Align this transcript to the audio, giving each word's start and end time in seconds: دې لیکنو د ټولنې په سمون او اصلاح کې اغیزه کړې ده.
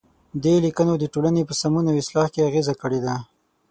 دې 0.43 0.55
لیکنو 0.65 0.93
د 0.99 1.03
ټولنې 1.13 1.41
په 1.49 1.53
سمون 1.61 1.85
او 1.89 1.95
اصلاح 2.01 2.27
کې 2.33 2.45
اغیزه 2.49 2.73
کړې 2.81 2.99
ده. 3.05 3.15